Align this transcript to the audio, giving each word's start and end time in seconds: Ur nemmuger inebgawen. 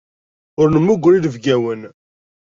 Ur 0.61 0.67
nemmuger 0.69 1.13
inebgawen. 1.15 1.81